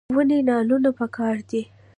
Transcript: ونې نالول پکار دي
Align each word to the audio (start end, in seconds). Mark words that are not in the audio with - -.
ونې 0.15 0.39
نالول 0.49 0.83
پکار 0.99 1.35
دي 1.49 1.61